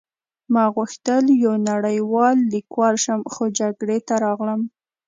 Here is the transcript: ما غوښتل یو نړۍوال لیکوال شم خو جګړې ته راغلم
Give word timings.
ما 0.53 0.63
غوښتل 0.75 1.23
یو 1.43 1.53
نړۍوال 1.69 2.37
لیکوال 2.53 2.95
شم 3.03 3.21
خو 3.33 3.43
جګړې 3.59 3.97
ته 4.07 4.13
راغلم 4.25 4.61